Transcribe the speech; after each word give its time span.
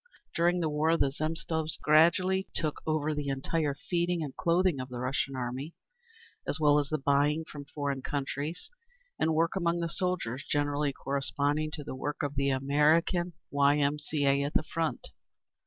During 0.33 0.61
the 0.61 0.67
war 0.67 0.97
the 0.97 1.11
Zemstvos 1.11 1.77
gradually 1.79 2.47
took 2.55 2.81
over 2.87 3.13
the 3.13 3.27
entire 3.27 3.75
feeding 3.75 4.23
and 4.23 4.35
clothing 4.35 4.79
of 4.79 4.89
the 4.89 4.97
Russian 4.97 5.35
Army, 5.35 5.75
as 6.47 6.59
well 6.59 6.79
as 6.79 6.89
the 6.89 6.97
buying 6.97 7.45
from 7.45 7.65
foreign 7.65 8.01
countries, 8.01 8.71
and 9.19 9.35
work 9.35 9.55
among 9.55 9.79
the 9.79 9.87
soldiers 9.87 10.43
generally 10.49 10.91
corresponding 10.91 11.69
to 11.73 11.83
the 11.83 11.93
work 11.93 12.23
of 12.23 12.33
the 12.33 12.49
American 12.49 13.33
Y. 13.51 13.77
M. 13.77 13.99
C. 13.99 14.25
A. 14.25 14.41
at 14.41 14.55
the 14.55 14.63
Front. 14.63 15.09